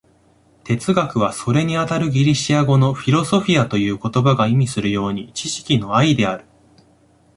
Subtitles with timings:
[0.63, 6.45] 哲学は、それにあたるギリシア語の「フィロソフィア」という言葉が意味するように、知識の愛である。